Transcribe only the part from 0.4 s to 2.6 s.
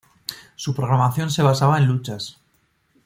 Su programación se basaba en luchas.